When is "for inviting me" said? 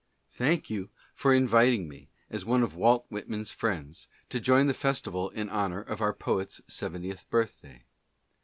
1.13-2.09